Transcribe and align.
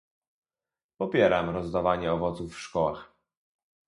Popieram 0.97 1.49
rozdawanie 1.49 2.11
owoców 2.13 2.53
w 2.53 2.59
szkołach 2.59 3.11